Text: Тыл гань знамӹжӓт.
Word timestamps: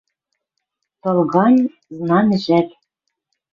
Тыл 1.01 1.19
гань 1.33 1.59
знамӹжӓт. 1.97 2.67